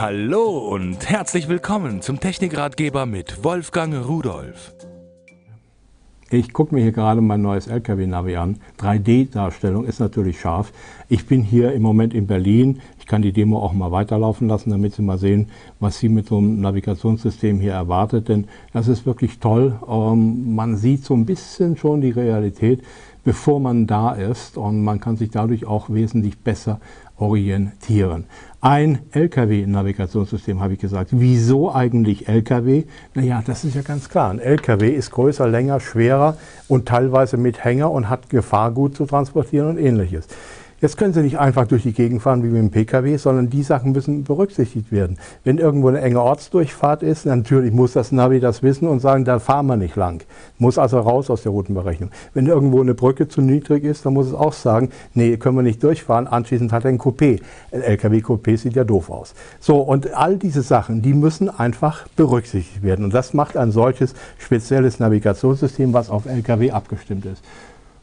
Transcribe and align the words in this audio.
Hallo 0.00 0.58
und 0.58 1.10
herzlich 1.10 1.48
willkommen 1.48 2.02
zum 2.02 2.20
Technikratgeber 2.20 3.04
mit 3.04 3.42
Wolfgang 3.42 4.06
Rudolf. 4.06 4.72
Ich 6.30 6.52
gucke 6.52 6.72
mir 6.72 6.82
hier 6.82 6.92
gerade 6.92 7.20
mein 7.20 7.42
neues 7.42 7.66
LKW-Navi 7.66 8.36
an. 8.36 8.60
3D-Darstellung 8.78 9.84
ist 9.84 9.98
natürlich 9.98 10.38
scharf. 10.38 10.72
Ich 11.08 11.26
bin 11.26 11.42
hier 11.42 11.72
im 11.72 11.82
Moment 11.82 12.14
in 12.14 12.28
Berlin. 12.28 12.80
Ich 13.00 13.06
kann 13.06 13.22
die 13.22 13.32
Demo 13.32 13.58
auch 13.58 13.72
mal 13.72 13.90
weiterlaufen 13.90 14.46
lassen, 14.46 14.70
damit 14.70 14.94
Sie 14.94 15.02
mal 15.02 15.18
sehen, 15.18 15.50
was 15.80 15.98
Sie 15.98 16.08
mit 16.08 16.28
so 16.28 16.38
einem 16.38 16.60
Navigationssystem 16.60 17.58
hier 17.58 17.72
erwartet. 17.72 18.28
Denn 18.28 18.46
das 18.72 18.86
ist 18.86 19.04
wirklich 19.04 19.40
toll. 19.40 19.80
Ähm, 19.88 20.54
man 20.54 20.76
sieht 20.76 21.04
so 21.04 21.14
ein 21.14 21.26
bisschen 21.26 21.76
schon 21.76 22.02
die 22.02 22.10
Realität, 22.10 22.84
bevor 23.24 23.60
man 23.60 23.86
da 23.86 24.12
ist. 24.12 24.56
Und 24.56 24.82
man 24.82 25.00
kann 25.00 25.16
sich 25.16 25.30
dadurch 25.30 25.66
auch 25.66 25.90
wesentlich 25.90 26.38
besser 26.38 26.80
orientieren. 27.16 28.24
Ein 28.60 29.00
Lkw-Navigationssystem, 29.12 30.60
habe 30.60 30.74
ich 30.74 30.78
gesagt. 30.80 31.10
Wieso 31.12 31.72
eigentlich 31.72 32.28
Lkw? 32.28 32.84
Naja, 33.14 33.42
das 33.44 33.64
ist 33.64 33.74
ja 33.74 33.82
ganz 33.82 34.08
klar. 34.08 34.30
Ein 34.30 34.40
Lkw 34.40 34.88
ist 34.88 35.10
größer, 35.10 35.48
länger, 35.48 35.80
schwerer 35.80 36.36
und 36.66 36.86
teilweise 36.86 37.36
mit 37.36 37.64
Hänger 37.64 37.90
und 37.90 38.08
hat 38.08 38.30
Gefahrgut 38.30 38.96
zu 38.96 39.06
transportieren 39.06 39.68
und 39.68 39.78
ähnliches. 39.78 40.26
Jetzt 40.80 40.96
können 40.96 41.12
Sie 41.12 41.22
nicht 41.22 41.40
einfach 41.40 41.66
durch 41.66 41.82
die 41.82 41.92
Gegend 41.92 42.22
fahren 42.22 42.44
wie 42.44 42.46
mit 42.46 42.62
dem 42.62 42.70
Pkw, 42.70 43.16
sondern 43.16 43.50
die 43.50 43.64
Sachen 43.64 43.90
müssen 43.90 44.22
berücksichtigt 44.22 44.92
werden. 44.92 45.18
Wenn 45.42 45.58
irgendwo 45.58 45.88
eine 45.88 46.00
enge 46.00 46.22
Ortsdurchfahrt 46.22 47.02
ist, 47.02 47.26
natürlich 47.26 47.72
muss 47.72 47.94
das 47.94 48.12
Navi 48.12 48.38
das 48.38 48.62
wissen 48.62 48.86
und 48.86 49.00
sagen, 49.00 49.24
da 49.24 49.40
fahren 49.40 49.66
wir 49.66 49.76
nicht 49.76 49.96
lang. 49.96 50.22
Muss 50.56 50.78
also 50.78 51.00
raus 51.00 51.30
aus 51.30 51.42
der 51.42 51.50
Routenberechnung. 51.50 52.10
Wenn 52.32 52.46
irgendwo 52.46 52.80
eine 52.80 52.94
Brücke 52.94 53.26
zu 53.26 53.40
niedrig 53.40 53.82
ist, 53.82 54.06
dann 54.06 54.12
muss 54.12 54.28
es 54.28 54.34
auch 54.34 54.52
sagen, 54.52 54.90
nee, 55.14 55.36
können 55.36 55.56
wir 55.56 55.64
nicht 55.64 55.82
durchfahren. 55.82 56.28
Anschließend 56.28 56.72
hat 56.72 56.84
er 56.84 56.90
ein 56.90 57.00
Coupé. 57.00 57.40
Ein 57.72 57.82
LKW-Coupé 57.82 58.56
sieht 58.56 58.76
ja 58.76 58.84
doof 58.84 59.10
aus. 59.10 59.34
So, 59.58 59.78
und 59.78 60.14
all 60.14 60.36
diese 60.36 60.62
Sachen, 60.62 61.02
die 61.02 61.12
müssen 61.12 61.50
einfach 61.50 62.06
berücksichtigt 62.14 62.84
werden. 62.84 63.04
Und 63.04 63.14
das 63.14 63.34
macht 63.34 63.56
ein 63.56 63.72
solches 63.72 64.14
spezielles 64.38 65.00
Navigationssystem, 65.00 65.92
was 65.92 66.08
auf 66.08 66.26
LKW 66.26 66.70
abgestimmt 66.70 67.26
ist. 67.26 67.42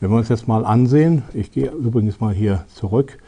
Wenn 0.00 0.10
wir 0.10 0.18
uns 0.18 0.28
jetzt 0.28 0.46
mal 0.46 0.64
ansehen, 0.64 1.24
ich 1.34 1.50
gehe 1.50 1.70
übrigens 1.70 2.20
mal 2.20 2.32
hier 2.32 2.64
zurück, 2.72 3.18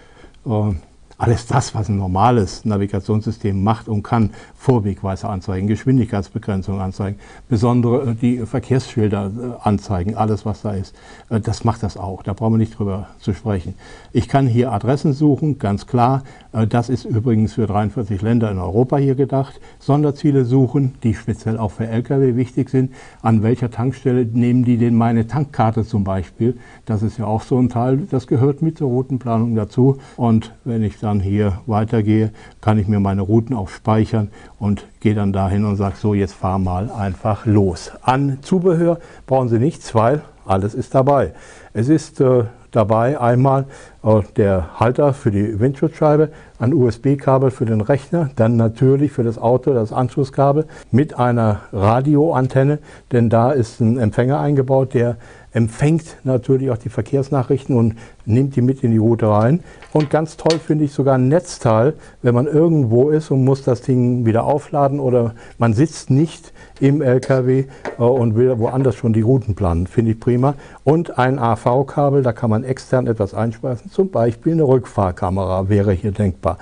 äh, 0.46 0.72
alles 1.20 1.46
das, 1.46 1.74
was 1.74 1.90
ein 1.90 1.98
normales 1.98 2.64
Navigationssystem 2.64 3.62
macht 3.62 3.88
und 3.88 4.02
kann, 4.02 4.30
Vorwegweiser 4.56 5.28
anzeigen, 5.28 5.66
Geschwindigkeitsbegrenzung 5.68 6.80
anzeigen, 6.80 7.18
besondere 7.46 8.12
äh, 8.12 8.14
die 8.14 8.38
Verkehrsschilder 8.46 9.26
äh, 9.26 9.68
anzeigen, 9.68 10.16
alles 10.16 10.46
was 10.46 10.62
da 10.62 10.72
ist, 10.72 10.94
äh, 11.28 11.38
das 11.38 11.62
macht 11.62 11.82
das 11.82 11.98
auch. 11.98 12.22
Da 12.22 12.32
brauchen 12.32 12.54
wir 12.54 12.58
nicht 12.58 12.78
drüber 12.78 13.08
zu 13.18 13.34
sprechen. 13.34 13.74
Ich 14.12 14.28
kann 14.28 14.46
hier 14.46 14.72
Adressen 14.72 15.12
suchen, 15.12 15.58
ganz 15.58 15.86
klar. 15.86 16.22
Das 16.68 16.88
ist 16.88 17.04
übrigens 17.04 17.52
für 17.52 17.66
43 17.66 18.22
Länder 18.22 18.50
in 18.50 18.58
Europa 18.58 18.96
hier 18.96 19.14
gedacht. 19.14 19.60
Sonderziele 19.78 20.44
suchen, 20.44 20.94
die 21.04 21.14
speziell 21.14 21.58
auch 21.58 21.70
für 21.70 21.86
Lkw 21.86 22.34
wichtig 22.34 22.70
sind. 22.70 22.92
An 23.22 23.44
welcher 23.44 23.70
Tankstelle 23.70 24.24
nehmen 24.24 24.64
die 24.64 24.76
denn 24.76 24.96
meine 24.96 25.28
Tankkarte 25.28 25.84
zum 25.84 26.02
Beispiel? 26.02 26.58
Das 26.86 27.02
ist 27.02 27.18
ja 27.18 27.26
auch 27.26 27.42
so 27.42 27.58
ein 27.58 27.68
Teil, 27.68 28.08
das 28.10 28.26
gehört 28.26 28.62
mit 28.62 28.78
zur 28.78 28.88
Routenplanung 28.88 29.54
dazu. 29.54 29.98
Und 30.16 30.52
wenn 30.64 30.82
ich 30.82 30.98
da 30.98 31.09
dann 31.10 31.20
hier 31.20 31.60
weitergehe, 31.66 32.30
kann 32.60 32.78
ich 32.78 32.86
mir 32.86 33.00
meine 33.00 33.22
Routen 33.22 33.56
auch 33.56 33.68
speichern 33.68 34.30
und 34.58 34.86
gehe 35.00 35.14
dann 35.14 35.32
dahin 35.32 35.64
und 35.64 35.76
sage, 35.76 35.96
so 35.96 36.14
jetzt 36.14 36.34
fahr 36.34 36.58
mal 36.58 36.90
einfach 36.90 37.46
los. 37.46 37.90
An 38.02 38.38
Zubehör 38.42 38.98
brauchen 39.26 39.48
Sie 39.48 39.58
nichts, 39.58 39.94
weil 39.94 40.22
alles 40.46 40.74
ist 40.74 40.94
dabei. 40.94 41.32
Es 41.72 41.88
ist 41.88 42.20
äh, 42.20 42.44
dabei 42.70 43.20
einmal 43.20 43.64
äh, 44.04 44.20
der 44.36 44.78
Halter 44.78 45.12
für 45.12 45.32
die 45.32 45.58
Windschutzscheibe, 45.58 46.30
ein 46.60 46.72
USB-Kabel 46.72 47.50
für 47.50 47.66
den 47.66 47.80
Rechner, 47.80 48.30
dann 48.36 48.56
natürlich 48.56 49.10
für 49.10 49.24
das 49.24 49.38
Auto 49.38 49.74
das 49.74 49.92
Anschlusskabel 49.92 50.66
mit 50.92 51.18
einer 51.18 51.62
Radioantenne, 51.72 52.78
denn 53.10 53.30
da 53.30 53.50
ist 53.50 53.80
ein 53.80 53.98
Empfänger 53.98 54.38
eingebaut, 54.38 54.94
der 54.94 55.16
empfängt 55.52 56.18
natürlich 56.24 56.70
auch 56.70 56.78
die 56.78 56.88
Verkehrsnachrichten 56.88 57.76
und 57.76 57.96
nimmt 58.24 58.56
die 58.56 58.62
mit 58.62 58.84
in 58.84 58.92
die 58.92 58.98
Route 58.98 59.28
rein. 59.28 59.60
Und 59.92 60.10
ganz 60.10 60.36
toll 60.36 60.58
finde 60.58 60.84
ich 60.84 60.92
sogar 60.92 61.16
ein 61.16 61.28
Netzteil, 61.28 61.94
wenn 62.22 62.34
man 62.34 62.46
irgendwo 62.46 63.10
ist 63.10 63.30
und 63.30 63.44
muss 63.44 63.62
das 63.62 63.82
Ding 63.82 64.24
wieder 64.26 64.44
aufladen 64.44 65.00
oder 65.00 65.34
man 65.58 65.74
sitzt 65.74 66.10
nicht 66.10 66.52
im 66.78 67.02
LKW 67.02 67.64
äh, 67.98 68.02
und 68.02 68.36
will 68.36 68.58
woanders 68.58 68.94
schon 68.94 69.12
die 69.12 69.22
Routen 69.22 69.54
planen. 69.54 69.86
Finde 69.86 70.12
ich 70.12 70.20
prima. 70.20 70.54
Und 70.84 71.18
ein 71.18 71.38
AV-Kabel, 71.38 72.22
da 72.22 72.32
kann 72.32 72.50
man 72.50 72.64
extern 72.64 73.06
etwas 73.06 73.34
einspeisen. 73.34 73.90
Zum 73.90 74.10
Beispiel 74.10 74.52
eine 74.52 74.64
Rückfahrkamera 74.64 75.68
wäre 75.68 75.92
hier 75.92 76.12
denkbar. 76.12 76.58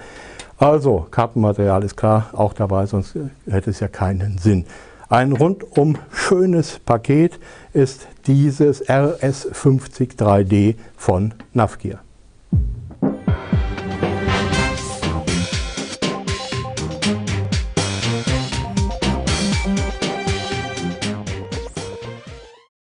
Also, 0.61 1.07
Kartenmaterial 1.13 1.85
ist 1.85 1.97
klar, 1.97 2.31
auch 2.33 2.53
dabei, 2.53 2.87
sonst 2.87 3.17
hätte 3.49 3.71
es 3.71 3.79
ja 3.79 3.87
keinen 3.87 4.39
Sinn. 4.39 4.65
Ein 5.11 5.33
rundum 5.33 5.97
schönes 6.13 6.81
Paket 6.81 7.41
ist 7.73 8.09
dieses 8.27 8.87
RS50 8.87 10.19
3D 10.19 10.75
von 10.99 11.33
Navgear. 11.55 12.01